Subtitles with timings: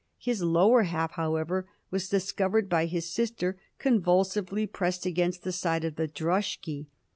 [0.17, 5.95] His lower half, however, was discovered by his sister convulsively pressed against the side of
[5.95, 6.87] the droshky.